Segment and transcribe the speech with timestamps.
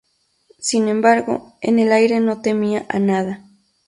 [0.57, 3.43] Sin embargo, en el aire no temía a nada.